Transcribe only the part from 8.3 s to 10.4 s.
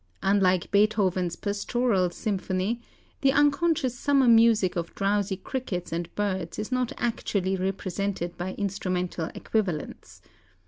by instrumental equivalents.